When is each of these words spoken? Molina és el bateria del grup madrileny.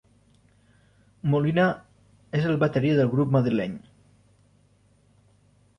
Molina 1.33 1.65
és 2.41 2.49
el 2.53 2.59
bateria 2.65 2.97
del 3.01 3.13
grup 3.15 3.37
madrileny. 3.39 3.79